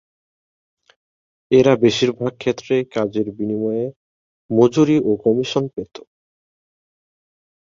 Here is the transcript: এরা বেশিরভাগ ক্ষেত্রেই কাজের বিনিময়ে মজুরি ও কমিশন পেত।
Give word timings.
এরা 1.51 1.73
বেশিরভাগ 1.83 2.31
ক্ষেত্রেই 2.37 2.83
কাজের 2.93 3.27
বিনিময়ে 3.37 3.85
মজুরি 4.49 4.97
ও 5.01 5.11
কমিশন 5.25 5.63
পেত। 5.75 5.95